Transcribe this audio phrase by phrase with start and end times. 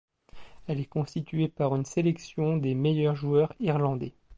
[0.65, 4.15] Elle est constituée par une sélection des meilleurs joueurs irlandais.